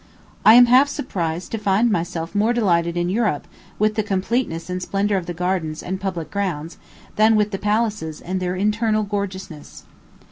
I 0.43 0.55
am 0.55 0.65
half 0.65 0.87
surprised 0.87 1.51
to 1.51 1.59
find 1.59 1.91
myself 1.91 2.33
more 2.33 2.53
delighted 2.53 2.97
in 2.97 3.07
Europe 3.07 3.47
with 3.77 3.93
the 3.93 4.01
completeness 4.01 4.67
and 4.67 4.81
splendor 4.81 5.15
of 5.15 5.27
the 5.27 5.33
gardens 5.35 5.83
and 5.83 6.01
public 6.01 6.31
grounds 6.31 6.79
than 7.17 7.35
with 7.35 7.51
the 7.51 7.59
palaces 7.59 8.19
and 8.19 8.39
their 8.39 8.55
internal 8.55 9.03
gorgeousness. 9.03 9.83